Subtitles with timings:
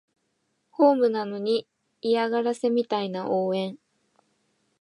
[0.71, 1.67] ホームなのに
[2.01, 3.77] 嫌がらせみたいな応援